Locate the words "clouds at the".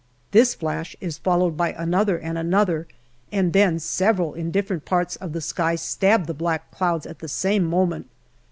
6.71-7.29